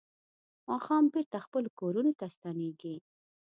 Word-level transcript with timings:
ماښام 0.69 1.03
بېرته 1.13 1.37
خپلو 1.45 1.69
کورونو 1.79 2.11
ته 2.19 2.25
ستنېږي. 2.35 2.95